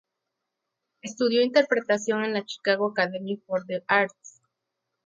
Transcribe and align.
Estudió 1.03 1.43
interpretación 1.43 2.25
en 2.25 2.33
la 2.33 2.43
Chicago 2.43 2.89
Academy 2.89 3.37
for 3.45 3.63
the 3.67 3.83
Arts. 3.85 4.41